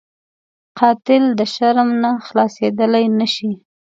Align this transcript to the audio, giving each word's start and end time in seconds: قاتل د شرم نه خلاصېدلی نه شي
قاتل 0.79 1.23
د 1.39 1.41
شرم 1.53 1.89
نه 2.03 2.11
خلاصېدلی 2.25 3.05
نه 3.19 3.27
شي 3.33 3.51